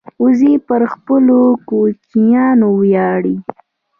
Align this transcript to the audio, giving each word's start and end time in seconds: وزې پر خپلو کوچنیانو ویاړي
وزې 0.23 0.53
پر 0.67 0.81
خپلو 0.93 1.39
کوچنیانو 1.69 2.69
ویاړي 2.81 3.35